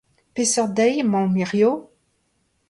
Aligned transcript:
Peseurt 0.37 0.73
deiz 0.79 0.95
emaomp 1.03 1.37
hiziv? 1.43 1.77